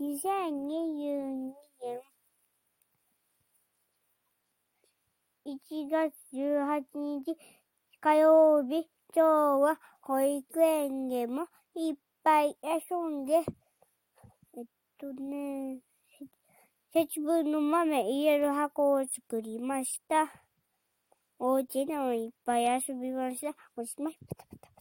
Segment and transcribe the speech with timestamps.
[0.00, 2.00] 2022年
[5.44, 7.36] 1月18日
[8.00, 11.46] 火曜日、今日は保育園でも
[11.76, 11.94] いっ
[12.24, 13.34] ぱい遊んで、
[14.56, 14.64] えっ
[14.98, 15.78] とね、
[16.92, 20.32] 節分の豆入れる箱を作りました。
[21.38, 23.54] お家でもいっぱい遊びました。
[23.76, 24.16] おしまい。
[24.28, 24.73] パタパタ